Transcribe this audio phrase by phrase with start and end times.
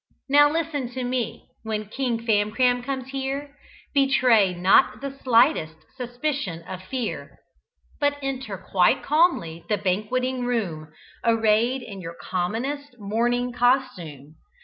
[0.27, 3.55] Now listen to me: when King Famcram comes here,
[3.93, 7.37] Betray not the slightest suspicion of fear,
[7.99, 10.91] But enter, quite calmly, the banqueting room
[11.23, 14.37] Arrayed in your commonest morning costume.